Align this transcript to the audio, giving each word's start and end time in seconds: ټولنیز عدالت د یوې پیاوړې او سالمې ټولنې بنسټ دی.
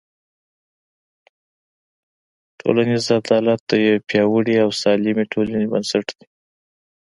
ټولنیز 2.59 3.03
عدالت 3.19 3.59
د 3.69 3.71
یوې 3.85 3.99
پیاوړې 4.07 4.55
او 4.63 4.69
سالمې 4.81 5.25
ټولنې 5.33 5.67
بنسټ 5.71 6.07
دی. 6.17 6.25